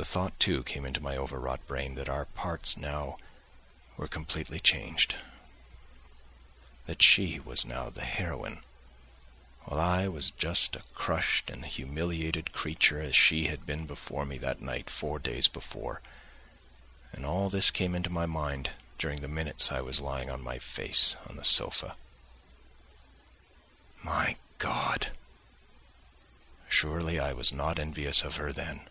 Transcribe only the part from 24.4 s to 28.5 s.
God! surely I was not envious of